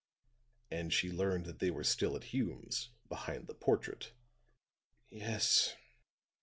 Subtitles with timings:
[0.71, 4.13] "And she learned that they were still at Hume's behind the portrait?"
[5.11, 5.75] "Yes.